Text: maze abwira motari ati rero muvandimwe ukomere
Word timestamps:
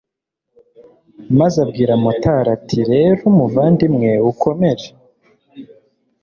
maze 1.39 1.57
abwira 1.65 1.93
motari 2.03 2.49
ati 2.57 2.79
rero 2.91 3.23
muvandimwe 3.37 4.11
ukomere 4.31 4.85